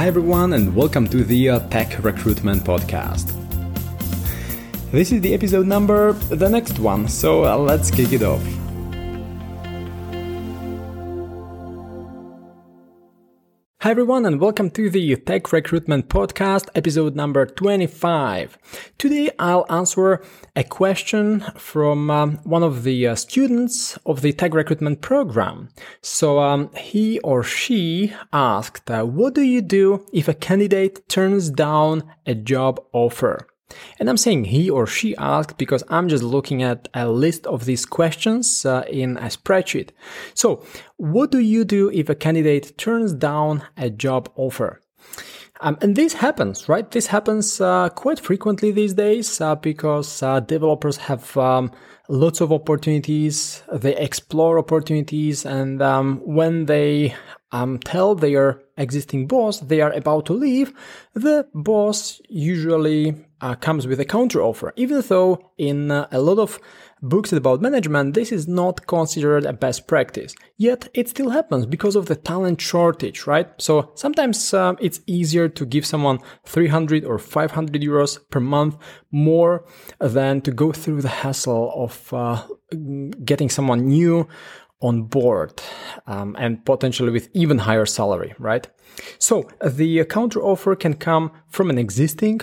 Hi, 0.00 0.06
everyone, 0.06 0.54
and 0.54 0.74
welcome 0.74 1.06
to 1.08 1.22
the 1.22 1.50
uh, 1.50 1.58
Tech 1.68 2.02
Recruitment 2.02 2.64
Podcast. 2.64 3.34
This 4.92 5.12
is 5.12 5.20
the 5.20 5.34
episode 5.34 5.66
number, 5.66 6.14
the 6.14 6.48
next 6.48 6.78
one, 6.78 7.06
so 7.06 7.44
uh, 7.44 7.58
let's 7.58 7.90
kick 7.90 8.14
it 8.14 8.22
off. 8.22 8.42
Hi 13.82 13.92
everyone 13.92 14.26
and 14.26 14.38
welcome 14.38 14.68
to 14.72 14.90
the 14.90 15.16
Tech 15.16 15.54
Recruitment 15.54 16.10
Podcast, 16.10 16.68
episode 16.74 17.16
number 17.16 17.46
25. 17.46 18.58
Today 18.98 19.30
I'll 19.38 19.64
answer 19.70 20.22
a 20.54 20.64
question 20.64 21.40
from 21.56 22.10
um, 22.10 22.36
one 22.44 22.62
of 22.62 22.82
the 22.82 23.06
uh, 23.06 23.14
students 23.14 23.96
of 24.04 24.20
the 24.20 24.34
Tech 24.34 24.52
Recruitment 24.52 25.00
program. 25.00 25.70
So 26.02 26.40
um, 26.40 26.70
he 26.74 27.20
or 27.20 27.42
she 27.42 28.12
asked, 28.34 28.90
uh, 28.90 29.04
what 29.04 29.34
do 29.34 29.40
you 29.40 29.62
do 29.62 30.04
if 30.12 30.28
a 30.28 30.34
candidate 30.34 31.08
turns 31.08 31.48
down 31.48 32.02
a 32.26 32.34
job 32.34 32.84
offer? 32.92 33.46
And 33.98 34.08
I'm 34.08 34.16
saying 34.16 34.44
he 34.44 34.70
or 34.70 34.86
she 34.86 35.16
asked 35.16 35.58
because 35.58 35.84
I'm 35.88 36.08
just 36.08 36.22
looking 36.22 36.62
at 36.62 36.88
a 36.94 37.08
list 37.08 37.46
of 37.46 37.64
these 37.64 37.86
questions 37.86 38.66
uh, 38.66 38.84
in 38.88 39.16
a 39.18 39.26
spreadsheet. 39.26 39.90
So, 40.34 40.64
what 40.96 41.30
do 41.30 41.38
you 41.38 41.64
do 41.64 41.90
if 41.90 42.08
a 42.08 42.14
candidate 42.14 42.76
turns 42.78 43.12
down 43.12 43.62
a 43.76 43.90
job 43.90 44.30
offer? 44.36 44.80
Um, 45.62 45.76
and 45.82 45.94
this 45.94 46.14
happens, 46.14 46.68
right? 46.68 46.90
This 46.90 47.06
happens 47.08 47.60
uh, 47.60 47.90
quite 47.90 48.18
frequently 48.18 48.70
these 48.70 48.94
days 48.94 49.40
uh, 49.40 49.56
because 49.56 50.22
uh, 50.22 50.40
developers 50.40 50.96
have 50.96 51.36
um, 51.36 51.70
lots 52.08 52.40
of 52.40 52.50
opportunities. 52.50 53.62
They 53.70 53.94
explore 53.96 54.58
opportunities, 54.58 55.44
and 55.44 55.82
um, 55.82 56.22
when 56.24 56.64
they 56.64 57.14
um, 57.52 57.78
tell 57.78 58.14
their 58.14 58.62
existing 58.80 59.26
boss 59.26 59.60
they 59.60 59.80
are 59.80 59.92
about 59.92 60.26
to 60.26 60.32
leave, 60.32 60.72
the 61.14 61.46
boss 61.54 62.20
usually 62.28 63.14
uh, 63.40 63.54
comes 63.54 63.86
with 63.86 64.00
a 64.00 64.04
counter 64.04 64.42
offer, 64.42 64.72
even 64.76 65.02
though 65.08 65.50
in 65.58 65.90
uh, 65.90 66.06
a 66.12 66.20
lot 66.20 66.38
of 66.38 66.58
books 67.02 67.32
about 67.32 67.62
management, 67.62 68.14
this 68.14 68.30
is 68.32 68.46
not 68.46 68.86
considered 68.86 69.46
a 69.46 69.52
best 69.52 69.86
practice. 69.86 70.34
Yet 70.58 70.88
it 70.92 71.08
still 71.08 71.30
happens 71.30 71.66
because 71.66 71.96
of 71.96 72.06
the 72.06 72.16
talent 72.16 72.60
shortage, 72.60 73.26
right? 73.26 73.48
So 73.58 73.92
sometimes 73.94 74.52
uh, 74.52 74.74
it's 74.80 75.00
easier 75.06 75.48
to 75.48 75.64
give 75.64 75.86
someone 75.86 76.18
300 76.44 77.04
or 77.04 77.18
500 77.18 77.80
euros 77.80 78.18
per 78.30 78.40
month 78.40 78.76
more 79.10 79.64
than 80.00 80.40
to 80.42 80.50
go 80.50 80.72
through 80.72 81.02
the 81.02 81.08
hassle 81.08 81.72
of 81.74 82.12
uh, 82.12 82.42
getting 83.24 83.48
someone 83.48 83.86
new 83.86 84.28
on 84.80 85.02
board 85.02 85.60
um, 86.06 86.36
and 86.38 86.64
potentially 86.64 87.10
with 87.10 87.28
even 87.34 87.58
higher 87.58 87.86
salary, 87.86 88.34
right? 88.38 88.66
So 89.18 89.48
the 89.64 90.04
counter 90.04 90.42
offer 90.42 90.74
can 90.74 90.94
come 90.94 91.32
from 91.48 91.70
an 91.70 91.78
existing 91.78 92.40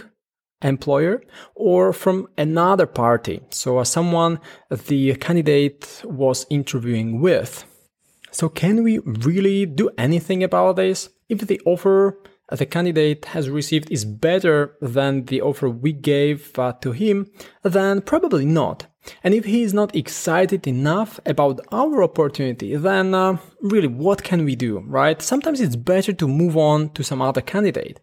employer 0.61 1.21
or 1.55 1.93
from 1.93 2.27
another 2.37 2.85
party. 2.85 3.41
So 3.49 3.83
someone 3.83 4.39
the 4.69 5.15
candidate 5.15 6.01
was 6.05 6.45
interviewing 6.49 7.21
with. 7.21 7.65
So 8.31 8.49
can 8.49 8.83
we 8.83 8.99
really 8.99 9.65
do 9.65 9.89
anything 9.97 10.43
about 10.43 10.75
this? 10.75 11.09
If 11.29 11.39
the 11.39 11.61
offer 11.65 12.17
the 12.49 12.65
candidate 12.65 13.25
has 13.25 13.49
received 13.49 13.91
is 13.91 14.05
better 14.05 14.77
than 14.81 15.25
the 15.25 15.41
offer 15.41 15.69
we 15.69 15.91
gave 15.91 16.57
uh, 16.57 16.73
to 16.81 16.91
him, 16.91 17.29
then 17.63 18.01
probably 18.01 18.45
not. 18.45 18.87
And 19.23 19.33
if 19.33 19.45
he 19.45 19.63
is 19.63 19.73
not 19.73 19.95
excited 19.95 20.67
enough 20.67 21.19
about 21.25 21.61
our 21.71 22.03
opportunity, 22.03 22.75
then 22.75 23.13
uh, 23.13 23.37
really 23.61 23.87
what 23.87 24.23
can 24.23 24.43
we 24.45 24.55
do, 24.55 24.79
right? 24.79 25.21
Sometimes 25.21 25.61
it's 25.61 25.75
better 25.75 26.13
to 26.13 26.27
move 26.27 26.57
on 26.57 26.89
to 26.91 27.03
some 27.03 27.21
other 27.21 27.41
candidate. 27.41 27.99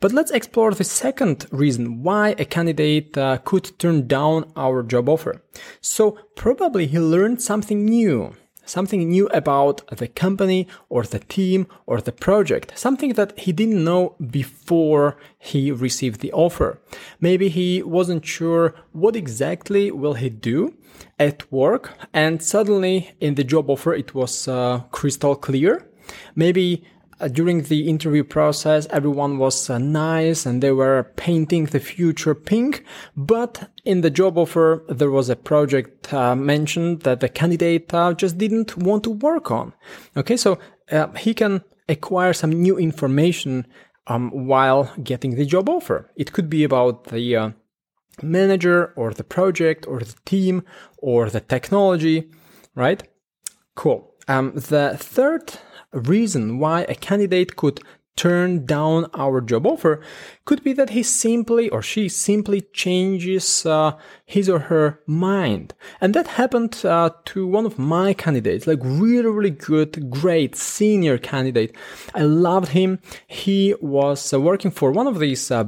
But 0.00 0.12
let's 0.12 0.30
explore 0.30 0.72
the 0.72 0.84
second 0.84 1.46
reason 1.50 2.02
why 2.02 2.34
a 2.38 2.44
candidate 2.44 3.16
uh, 3.18 3.38
could 3.38 3.78
turn 3.78 4.06
down 4.06 4.52
our 4.56 4.82
job 4.82 5.08
offer. 5.08 5.42
So 5.80 6.18
probably 6.36 6.86
he 6.86 6.98
learned 6.98 7.42
something 7.42 7.84
new 7.84 8.34
something 8.66 9.08
new 9.08 9.28
about 9.28 9.86
the 9.96 10.08
company 10.08 10.66
or 10.88 11.04
the 11.04 11.20
team 11.20 11.66
or 11.86 12.00
the 12.00 12.12
project, 12.12 12.78
something 12.78 13.14
that 13.14 13.38
he 13.38 13.52
didn't 13.52 13.82
know 13.82 14.14
before 14.30 15.16
he 15.38 15.70
received 15.70 16.20
the 16.20 16.32
offer. 16.32 16.78
Maybe 17.20 17.48
he 17.48 17.82
wasn't 17.82 18.26
sure 18.26 18.74
what 18.92 19.16
exactly 19.16 19.90
will 19.90 20.14
he 20.14 20.28
do 20.28 20.74
at 21.18 21.50
work 21.50 21.94
and 22.12 22.42
suddenly 22.42 23.12
in 23.20 23.34
the 23.36 23.44
job 23.44 23.70
offer 23.70 23.94
it 23.94 24.14
was 24.14 24.48
uh, 24.48 24.80
crystal 24.90 25.34
clear. 25.36 25.86
Maybe 26.34 26.84
during 27.32 27.62
the 27.62 27.88
interview 27.88 28.24
process, 28.24 28.86
everyone 28.90 29.38
was 29.38 29.70
uh, 29.70 29.78
nice 29.78 30.44
and 30.44 30.62
they 30.62 30.72
were 30.72 31.12
painting 31.16 31.64
the 31.64 31.80
future 31.80 32.34
pink. 32.34 32.84
But 33.16 33.70
in 33.84 34.02
the 34.02 34.10
job 34.10 34.36
offer, 34.36 34.84
there 34.88 35.10
was 35.10 35.28
a 35.28 35.36
project 35.36 36.12
uh, 36.12 36.36
mentioned 36.36 37.00
that 37.02 37.20
the 37.20 37.28
candidate 37.28 37.92
uh, 37.94 38.12
just 38.14 38.38
didn't 38.38 38.76
want 38.76 39.04
to 39.04 39.10
work 39.10 39.50
on. 39.50 39.72
Okay, 40.16 40.36
so 40.36 40.58
uh, 40.92 41.08
he 41.12 41.34
can 41.34 41.62
acquire 41.88 42.32
some 42.32 42.50
new 42.50 42.76
information 42.78 43.66
um, 44.06 44.30
while 44.30 44.92
getting 45.02 45.36
the 45.36 45.46
job 45.46 45.68
offer. 45.68 46.10
It 46.16 46.32
could 46.32 46.50
be 46.50 46.64
about 46.64 47.04
the 47.04 47.36
uh, 47.36 47.50
manager 48.22 48.92
or 48.96 49.12
the 49.12 49.24
project 49.24 49.86
or 49.86 50.00
the 50.00 50.14
team 50.24 50.62
or 50.98 51.30
the 51.30 51.40
technology, 51.40 52.30
right? 52.74 53.02
Cool. 53.74 54.12
Um, 54.28 54.52
the 54.54 54.96
third 54.98 55.58
reason 55.92 56.58
why 56.58 56.82
a 56.82 56.94
candidate 56.94 57.56
could 57.56 57.80
turn 58.16 58.64
down 58.64 59.06
our 59.14 59.40
job 59.40 59.66
offer 59.66 60.00
could 60.46 60.64
be 60.64 60.72
that 60.72 60.90
he 60.90 61.02
simply 61.02 61.68
or 61.68 61.82
she 61.82 62.08
simply 62.08 62.62
changes 62.72 63.66
uh, 63.66 63.92
his 64.24 64.48
or 64.48 64.58
her 64.58 65.00
mind. 65.06 65.74
And 66.00 66.14
that 66.14 66.26
happened 66.26 66.84
uh, 66.84 67.10
to 67.26 67.46
one 67.46 67.66
of 67.66 67.78
my 67.78 68.14
candidates, 68.14 68.66
like 68.66 68.80
really, 68.82 69.28
really 69.28 69.50
good, 69.50 70.10
great 70.10 70.56
senior 70.56 71.18
candidate. 71.18 71.76
I 72.14 72.22
loved 72.22 72.68
him. 72.68 73.00
He 73.26 73.74
was 73.80 74.32
uh, 74.32 74.40
working 74.40 74.70
for 74.70 74.90
one 74.90 75.06
of 75.06 75.18
these 75.18 75.50
uh, 75.50 75.66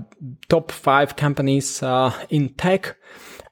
top 0.48 0.72
five 0.72 1.16
companies 1.16 1.82
uh, 1.82 2.12
in 2.30 2.48
tech 2.50 2.96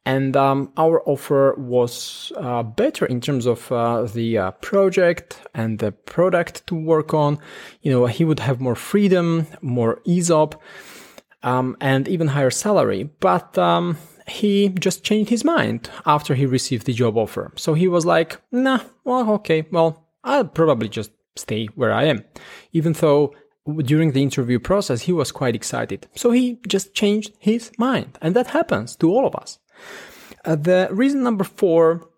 and 0.07 0.37
um, 0.37 0.73
our 0.77 1.03
offer 1.05 1.55
was 1.59 2.33
uh, 2.37 2.63
better 2.63 3.05
in 3.07 3.21
terms 3.21 3.45
of 3.45 3.71
uh, 3.73 4.05
the 4.05 4.39
uh, 4.39 4.51
project 4.53 5.43
and 5.53 5.81
the 5.81 5.91
product 5.91 6.65
to 6.69 6.77
work 6.77 7.13
on. 7.13 7.39
You 7.83 7.91
know, 7.91 8.07
he 8.07 8.25
would 8.25 8.39
have 8.39 8.61
more 8.61 8.77
freedom, 8.77 9.49
more 9.61 10.01
ESOP, 10.07 10.63
um, 11.43 11.77
and 11.81 12.07
even 12.07 12.29
higher 12.29 12.51
salary. 12.51 13.11
But 13.19 13.59
um, 13.59 13.99
he 14.29 14.69
just 14.69 15.03
changed 15.03 15.31
his 15.31 15.45
mind 15.45 15.91
after 16.07 16.37
he 16.37 16.47
received 16.47 16.87
the 16.87 16.93
job 16.93 17.19
offer. 17.19 17.53
So 17.57 17.75
he 17.75 17.89
was 17.89 18.07
like, 18.07 18.41
"Nah, 18.53 18.83
well, 19.05 19.29
okay, 19.33 19.67
well, 19.73 20.07
I'll 20.23 20.47
probably 20.47 20.89
just 20.89 21.11
stay 21.35 21.67
where 21.75 21.93
I 21.93 22.05
am," 22.05 22.25
even 22.73 22.93
though 22.93 23.35
during 23.83 24.13
the 24.13 24.23
interview 24.23 24.61
process, 24.61 25.03
he 25.03 25.13
was 25.13 25.33
quite 25.33 25.57
excited. 25.57 26.07
So 26.15 26.31
he 26.31 26.61
just 26.69 26.95
changed 26.95 27.33
his 27.39 27.73
mind. 27.79 28.17
And 28.23 28.37
that 28.37 28.49
happens 28.49 28.95
to 28.97 29.11
all 29.11 29.27
of 29.27 29.35
us. 29.35 29.59
Uh, 30.45 30.57
the 30.57 30.89
reason 30.91 31.23
number 31.23 31.45
four 31.45 32.09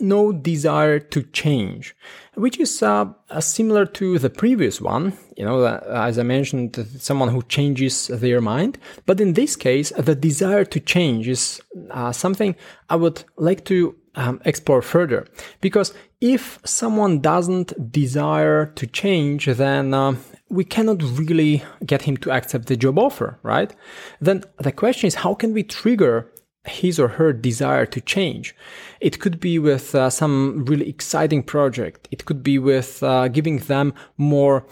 no 0.00 0.32
desire 0.32 0.98
to 0.98 1.22
change, 1.22 1.94
which 2.34 2.58
is 2.58 2.82
uh, 2.82 3.06
uh, 3.30 3.40
similar 3.40 3.86
to 3.86 4.18
the 4.18 4.30
previous 4.30 4.80
one. 4.80 5.12
You 5.36 5.44
know, 5.44 5.62
uh, 5.62 5.80
as 6.06 6.18
I 6.18 6.22
mentioned, 6.22 6.86
someone 6.98 7.28
who 7.28 7.42
changes 7.42 8.08
their 8.08 8.40
mind. 8.40 8.78
But 9.06 9.20
in 9.20 9.34
this 9.34 9.56
case, 9.56 9.92
the 9.96 10.14
desire 10.14 10.64
to 10.64 10.80
change 10.80 11.28
is 11.28 11.60
uh, 11.90 12.12
something 12.12 12.56
I 12.88 12.96
would 12.96 13.24
like 13.36 13.64
to 13.66 13.94
um, 14.14 14.40
explore 14.44 14.82
further. 14.82 15.26
Because 15.60 15.94
if 16.20 16.58
someone 16.64 17.20
doesn't 17.20 17.92
desire 17.92 18.66
to 18.66 18.86
change, 18.86 19.46
then 19.46 19.94
uh, 19.94 20.16
we 20.48 20.64
cannot 20.64 21.02
really 21.02 21.62
get 21.84 22.02
him 22.02 22.16
to 22.18 22.30
accept 22.30 22.66
the 22.66 22.76
job 22.76 22.98
offer, 22.98 23.38
right? 23.42 23.74
Then 24.20 24.44
the 24.58 24.72
question 24.72 25.06
is, 25.06 25.16
how 25.16 25.34
can 25.34 25.52
we 25.52 25.62
trigger 25.62 26.31
his 26.64 26.98
or 26.98 27.08
her 27.08 27.32
desire 27.32 27.86
to 27.86 28.00
change. 28.00 28.54
It 29.00 29.18
could 29.18 29.40
be 29.40 29.58
with 29.58 29.94
uh, 29.94 30.10
some 30.10 30.64
really 30.64 30.88
exciting 30.88 31.42
project. 31.42 32.08
It 32.10 32.24
could 32.24 32.42
be 32.42 32.58
with 32.58 33.02
uh, 33.02 33.28
giving 33.28 33.58
them 33.58 33.94
more 34.16 34.64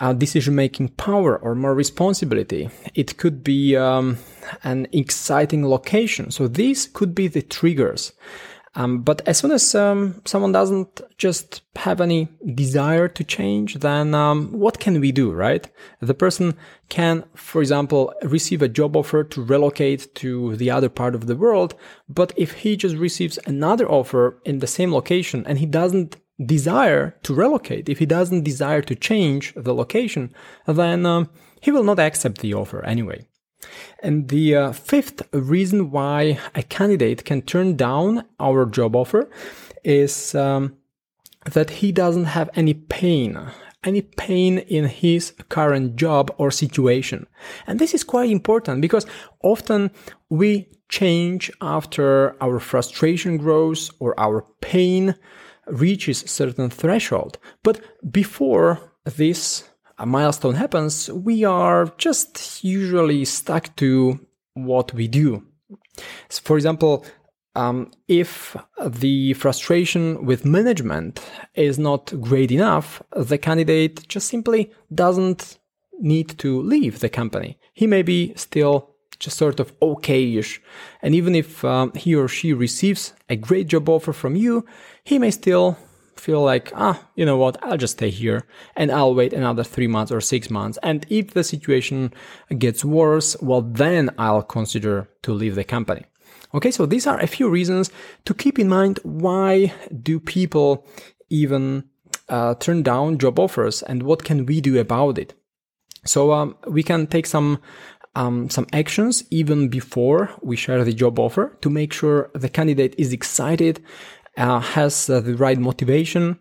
uh, 0.00 0.12
decision 0.12 0.54
making 0.54 0.88
power 0.88 1.36
or 1.36 1.54
more 1.54 1.74
responsibility. 1.74 2.70
It 2.94 3.16
could 3.16 3.44
be 3.44 3.76
um, 3.76 4.18
an 4.64 4.88
exciting 4.92 5.66
location. 5.66 6.30
So 6.30 6.48
these 6.48 6.86
could 6.86 7.14
be 7.14 7.28
the 7.28 7.42
triggers. 7.42 8.12
Um, 8.74 9.02
but 9.02 9.26
as 9.26 9.38
soon 9.38 9.50
as 9.50 9.74
um, 9.74 10.22
someone 10.24 10.52
doesn't 10.52 11.00
just 11.18 11.62
have 11.74 12.00
any 12.00 12.28
desire 12.54 13.08
to 13.08 13.24
change, 13.24 13.74
then 13.74 14.14
um, 14.14 14.52
what 14.52 14.78
can 14.78 15.00
we 15.00 15.10
do, 15.10 15.32
right? 15.32 15.68
The 16.00 16.14
person 16.14 16.54
can, 16.88 17.24
for 17.34 17.60
example, 17.60 18.14
receive 18.22 18.62
a 18.62 18.68
job 18.68 18.96
offer 18.96 19.24
to 19.24 19.42
relocate 19.42 20.14
to 20.16 20.54
the 20.56 20.70
other 20.70 20.88
part 20.88 21.16
of 21.16 21.26
the 21.26 21.36
world. 21.36 21.74
But 22.08 22.32
if 22.36 22.52
he 22.52 22.76
just 22.76 22.94
receives 22.94 23.40
another 23.44 23.90
offer 23.90 24.40
in 24.44 24.60
the 24.60 24.68
same 24.68 24.92
location 24.92 25.44
and 25.46 25.58
he 25.58 25.66
doesn't 25.66 26.16
desire 26.44 27.16
to 27.24 27.34
relocate, 27.34 27.88
if 27.88 27.98
he 27.98 28.06
doesn't 28.06 28.44
desire 28.44 28.82
to 28.82 28.94
change 28.94 29.52
the 29.56 29.74
location, 29.74 30.32
then 30.66 31.04
um, 31.06 31.28
he 31.60 31.72
will 31.72 31.84
not 31.84 31.98
accept 31.98 32.38
the 32.38 32.54
offer 32.54 32.84
anyway. 32.84 33.26
And 34.02 34.28
the 34.28 34.56
uh, 34.56 34.72
fifth 34.72 35.22
reason 35.32 35.90
why 35.90 36.38
a 36.54 36.62
candidate 36.62 37.24
can 37.24 37.42
turn 37.42 37.76
down 37.76 38.24
our 38.38 38.66
job 38.66 38.96
offer 38.96 39.28
is 39.84 40.34
um, 40.34 40.76
that 41.44 41.70
he 41.70 41.92
doesn't 41.92 42.24
have 42.24 42.50
any 42.54 42.74
pain, 42.74 43.38
any 43.84 44.02
pain 44.02 44.58
in 44.58 44.84
his 44.86 45.32
current 45.48 45.96
job 45.96 46.34
or 46.38 46.50
situation. 46.50 47.26
And 47.66 47.78
this 47.78 47.94
is 47.94 48.04
quite 48.04 48.30
important 48.30 48.80
because 48.80 49.06
often 49.42 49.90
we 50.28 50.68
change 50.88 51.50
after 51.60 52.36
our 52.42 52.58
frustration 52.58 53.36
grows 53.36 53.90
or 54.00 54.18
our 54.18 54.44
pain 54.60 55.14
reaches 55.66 56.18
certain 56.20 56.68
threshold. 56.68 57.38
But 57.62 57.80
before 58.10 58.80
this 59.04 59.69
a 60.00 60.06
milestone 60.06 60.54
happens, 60.54 61.10
we 61.10 61.44
are 61.44 61.92
just 61.98 62.64
usually 62.64 63.24
stuck 63.26 63.76
to 63.76 64.18
what 64.54 64.94
we 64.94 65.06
do. 65.06 65.46
So 66.30 66.40
for 66.42 66.56
example, 66.56 67.04
um, 67.54 67.90
if 68.08 68.56
the 68.82 69.34
frustration 69.34 70.24
with 70.24 70.44
management 70.44 71.20
is 71.54 71.78
not 71.78 72.12
great 72.20 72.50
enough, 72.50 73.02
the 73.14 73.36
candidate 73.36 74.08
just 74.08 74.28
simply 74.28 74.72
doesn't 74.94 75.58
need 76.00 76.38
to 76.38 76.62
leave 76.62 77.00
the 77.00 77.10
company. 77.10 77.58
He 77.74 77.86
may 77.86 78.02
be 78.02 78.32
still 78.36 78.96
just 79.18 79.36
sort 79.36 79.60
of 79.60 79.74
okay-ish. 79.82 80.62
And 81.02 81.14
even 81.14 81.34
if 81.34 81.62
um, 81.62 81.92
he 81.94 82.14
or 82.14 82.26
she 82.26 82.54
receives 82.54 83.12
a 83.28 83.36
great 83.36 83.66
job 83.66 83.88
offer 83.88 84.14
from 84.14 84.34
you, 84.34 84.64
he 85.04 85.18
may 85.18 85.30
still 85.30 85.76
feel 86.16 86.42
like, 86.42 86.72
ah, 86.74 87.02
you 87.14 87.24
know 87.24 87.36
what, 87.36 87.62
I'll 87.62 87.76
just 87.76 87.94
stay 87.94 88.10
here 88.10 88.46
and 88.76 88.90
I'll 88.90 89.14
wait 89.14 89.32
another 89.32 89.64
three 89.64 89.86
months 89.86 90.12
or 90.12 90.20
six 90.20 90.50
months. 90.50 90.78
And 90.82 91.06
if 91.08 91.34
the 91.34 91.44
situation 91.44 92.12
gets 92.58 92.84
worse, 92.84 93.36
well, 93.40 93.62
then 93.62 94.10
I'll 94.18 94.42
consider 94.42 95.08
to 95.22 95.32
leave 95.32 95.54
the 95.54 95.64
company. 95.64 96.04
Okay, 96.54 96.70
so 96.70 96.84
these 96.84 97.06
are 97.06 97.18
a 97.20 97.26
few 97.26 97.48
reasons 97.48 97.90
to 98.24 98.34
keep 98.34 98.58
in 98.58 98.68
mind 98.68 98.98
why 99.02 99.72
do 100.02 100.18
people 100.18 100.86
even 101.28 101.84
uh, 102.28 102.54
turn 102.54 102.82
down 102.82 103.18
job 103.18 103.38
offers 103.38 103.82
and 103.82 104.02
what 104.02 104.24
can 104.24 104.46
we 104.46 104.60
do 104.60 104.78
about 104.78 105.18
it. 105.18 105.34
So 106.04 106.32
um, 106.32 106.56
we 106.66 106.82
can 106.82 107.06
take 107.06 107.26
some 107.26 107.60
um, 108.16 108.50
some 108.50 108.66
actions 108.72 109.22
even 109.30 109.68
before 109.68 110.30
we 110.42 110.56
share 110.56 110.82
the 110.84 110.92
job 110.92 111.18
offer 111.18 111.56
to 111.60 111.70
make 111.70 111.92
sure 111.92 112.30
the 112.34 112.48
candidate 112.48 112.94
is 112.98 113.12
excited 113.12 113.80
has 114.36 115.10
uh, 115.10 115.20
the 115.20 115.34
right 115.34 115.58
motivation 115.58 116.38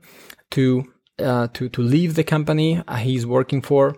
to 0.52 0.92
uh, 1.20 1.48
to 1.54 1.70
to 1.70 1.82
leave 1.82 2.16
the 2.16 2.24
company 2.24 2.82
he's 2.98 3.26
working 3.26 3.62
for, 3.62 3.96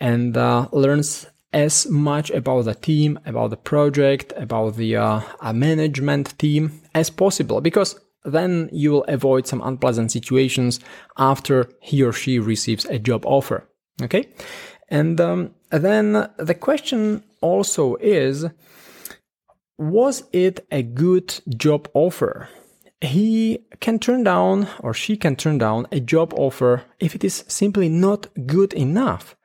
and 0.00 0.36
learns 0.72 1.26
as 1.52 1.86
much 1.88 2.30
about 2.30 2.64
the 2.64 2.74
team, 2.74 3.18
about 3.26 3.50
the 3.50 3.56
project, 3.56 4.32
about 4.36 4.76
the 4.76 4.96
uh, 4.96 5.20
management 5.52 6.38
team 6.38 6.80
as 6.94 7.10
possible 7.10 7.60
because 7.60 8.00
then 8.24 8.68
you 8.72 8.92
will 8.92 9.04
avoid 9.08 9.46
some 9.46 9.60
unpleasant 9.62 10.12
situations 10.12 10.80
after 11.18 11.68
he 11.80 12.02
or 12.02 12.12
she 12.12 12.38
receives 12.38 12.84
a 12.86 12.98
job 12.98 13.24
offer. 13.26 13.68
Okay. 14.00 14.28
And 14.88 15.20
um, 15.20 15.54
then 15.70 16.28
the 16.38 16.54
question 16.54 17.24
also 17.40 17.96
is 17.96 18.46
Was 19.78 20.24
it 20.32 20.66
a 20.70 20.82
good 20.82 21.40
job 21.56 21.88
offer? 21.94 22.48
He 23.02 23.64
can 23.80 23.98
turn 23.98 24.24
down 24.24 24.68
or 24.80 24.94
she 24.94 25.16
can 25.16 25.36
turn 25.36 25.58
down 25.58 25.86
a 25.90 26.00
job 26.00 26.32
offer 26.34 26.84
if 27.00 27.14
it 27.14 27.24
is 27.24 27.44
simply 27.48 27.88
not 27.88 28.28
good 28.46 28.72
enough. 28.72 29.36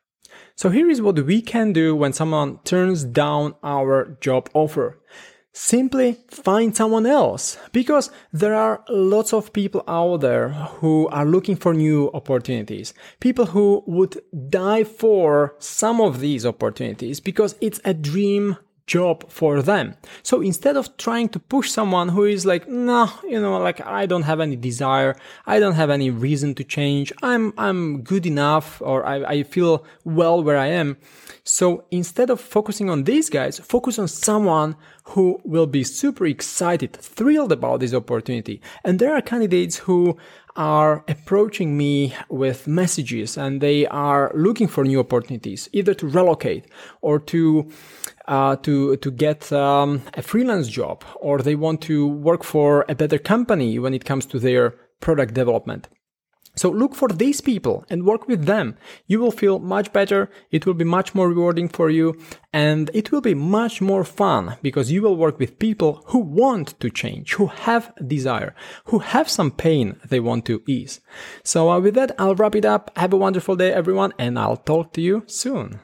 So 0.55 0.69
here 0.69 0.89
is 0.89 1.01
what 1.01 1.19
we 1.25 1.41
can 1.41 1.73
do 1.73 1.95
when 1.95 2.13
someone 2.13 2.59
turns 2.63 3.03
down 3.03 3.55
our 3.63 4.17
job 4.21 4.49
offer. 4.53 4.99
Simply 5.53 6.17
find 6.29 6.75
someone 6.75 7.07
else 7.07 7.57
because 7.71 8.11
there 8.31 8.53
are 8.53 8.83
lots 8.89 9.33
of 9.33 9.53
people 9.53 9.83
out 9.87 10.17
there 10.17 10.49
who 10.49 11.07
are 11.07 11.25
looking 11.25 11.55
for 11.55 11.73
new 11.73 12.11
opportunities. 12.13 12.93
People 13.19 13.47
who 13.47 13.83
would 13.87 14.21
die 14.49 14.83
for 14.83 15.55
some 15.57 15.99
of 15.99 16.19
these 16.19 16.45
opportunities 16.45 17.19
because 17.19 17.55
it's 17.59 17.81
a 17.85 17.95
dream 17.95 18.57
job 18.87 19.29
for 19.29 19.61
them. 19.61 19.95
So 20.23 20.41
instead 20.41 20.77
of 20.77 20.95
trying 20.97 21.29
to 21.29 21.39
push 21.39 21.69
someone 21.69 22.09
who 22.09 22.23
is 22.23 22.45
like, 22.45 22.67
no, 22.67 23.11
you 23.23 23.39
know, 23.39 23.59
like 23.59 23.85
I 23.85 24.05
don't 24.05 24.23
have 24.23 24.39
any 24.39 24.55
desire, 24.55 25.15
I 25.45 25.59
don't 25.59 25.75
have 25.75 25.89
any 25.89 26.09
reason 26.09 26.55
to 26.55 26.63
change, 26.63 27.13
I'm 27.21 27.53
I'm 27.57 28.01
good 28.01 28.25
enough, 28.25 28.81
or 28.81 29.05
I, 29.05 29.17
I 29.23 29.43
feel 29.43 29.85
well 30.05 30.41
where 30.41 30.57
I 30.57 30.67
am. 30.67 30.97
So 31.43 31.85
instead 31.91 32.29
of 32.29 32.41
focusing 32.41 32.89
on 32.89 33.03
these 33.03 33.29
guys, 33.29 33.59
focus 33.59 33.99
on 33.99 34.07
someone 34.07 34.75
who 35.11 35.39
will 35.43 35.67
be 35.67 35.83
super 35.83 36.25
excited, 36.25 36.93
thrilled 36.93 37.51
about 37.51 37.79
this 37.79 37.93
opportunity. 37.93 38.61
And 38.83 38.99
there 38.99 39.13
are 39.15 39.21
candidates 39.21 39.77
who 39.77 40.17
are 40.57 41.05
approaching 41.07 41.77
me 41.77 42.13
with 42.29 42.67
messages 42.67 43.37
and 43.37 43.61
they 43.61 43.85
are 43.87 44.31
looking 44.35 44.67
for 44.67 44.83
new 44.83 44.99
opportunities, 44.99 45.69
either 45.71 45.93
to 45.93 46.07
relocate 46.07 46.65
or 47.01 47.19
to 47.19 47.71
uh, 48.27 48.55
to 48.57 48.97
to 48.97 49.11
get 49.11 49.51
um, 49.53 50.01
a 50.15 50.21
freelance 50.21 50.67
job, 50.67 51.05
or 51.21 51.39
they 51.39 51.55
want 51.55 51.81
to 51.81 52.07
work 52.07 52.43
for 52.43 52.83
a 52.89 52.95
better 52.95 53.17
company 53.17 53.79
when 53.79 53.93
it 53.93 54.03
comes 54.03 54.25
to 54.25 54.39
their 54.39 54.71
product 54.99 55.33
development. 55.33 55.87
So 56.57 56.69
look 56.69 56.95
for 56.95 57.07
these 57.07 57.39
people 57.39 57.85
and 57.89 58.05
work 58.05 58.27
with 58.27 58.45
them. 58.45 58.75
You 59.05 59.19
will 59.19 59.31
feel 59.31 59.59
much 59.59 59.93
better. 59.93 60.29
It 60.51 60.65
will 60.65 60.73
be 60.73 60.83
much 60.83 61.15
more 61.15 61.29
rewarding 61.29 61.69
for 61.69 61.89
you 61.89 62.19
and 62.51 62.89
it 62.93 63.11
will 63.11 63.21
be 63.21 63.35
much 63.35 63.81
more 63.81 64.03
fun 64.03 64.57
because 64.61 64.91
you 64.91 65.01
will 65.03 65.15
work 65.15 65.37
with 65.39 65.59
people 65.59 66.03
who 66.07 66.19
want 66.19 66.79
to 66.79 66.89
change, 66.89 67.33
who 67.35 67.47
have 67.47 67.93
desire, 68.05 68.55
who 68.85 68.99
have 68.99 69.29
some 69.29 69.51
pain 69.51 69.99
they 70.09 70.19
want 70.19 70.45
to 70.45 70.63
ease. 70.67 70.99
So 71.43 71.69
uh, 71.69 71.79
with 71.79 71.93
that, 71.95 72.13
I'll 72.17 72.35
wrap 72.35 72.55
it 72.55 72.65
up. 72.65 72.91
Have 72.97 73.13
a 73.13 73.17
wonderful 73.17 73.55
day, 73.55 73.71
everyone, 73.71 74.13
and 74.17 74.39
I'll 74.39 74.57
talk 74.57 74.93
to 74.93 75.01
you 75.01 75.23
soon. 75.27 75.79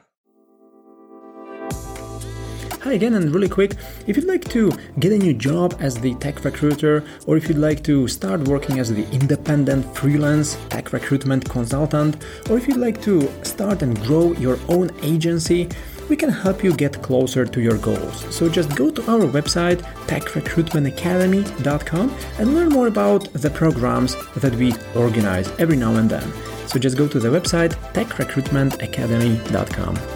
Hi 2.84 2.92
again, 2.92 3.14
and 3.14 3.34
really 3.34 3.48
quick, 3.48 3.78
if 4.08 4.18
you'd 4.18 4.28
like 4.28 4.44
to 4.50 4.70
get 5.00 5.14
a 5.14 5.18
new 5.18 5.34
job 5.34 5.78
as 5.80 5.96
the 5.96 6.16
tech 6.16 6.44
recruiter, 6.44 7.06
or 7.26 7.38
if 7.38 7.48
you'd 7.48 7.58
like 7.58 7.82
to 7.86 8.10
start 8.10 8.46
working 8.50 8.80
as 8.80 8.94
the 8.94 9.10
independent 9.12 9.96
freelance 9.96 10.58
tech 10.68 10.92
recruitment 10.92 11.50
consultant, 11.50 12.18
or 12.50 12.58
if 12.58 12.68
you'd 12.68 12.76
like 12.76 13.02
to 13.04 13.32
start 13.46 13.84
and 13.84 13.98
grow 14.02 14.34
your 14.34 14.60
own 14.68 14.92
agency, 15.02 15.70
we 16.10 16.18
can 16.18 16.28
help 16.28 16.62
you 16.62 16.76
get 16.76 17.02
closer 17.02 17.46
to 17.46 17.62
your 17.62 17.78
goals. 17.78 18.26
So 18.36 18.50
just 18.50 18.76
go 18.76 18.92
to 18.92 19.02
our 19.10 19.22
website, 19.22 19.80
techrecruitmentacademy.com, 20.08 22.14
and 22.38 22.54
learn 22.54 22.68
more 22.68 22.88
about 22.88 23.32
the 23.32 23.50
programs 23.50 24.18
that 24.36 24.56
we 24.56 24.76
organize 24.94 25.50
every 25.58 25.78
now 25.78 25.96
and 25.96 26.10
then. 26.10 26.34
So 26.68 26.80
just 26.80 26.98
go 26.98 27.08
to 27.08 27.18
the 27.18 27.30
website, 27.30 27.76
techrecruitmentacademy.com. 27.94 30.13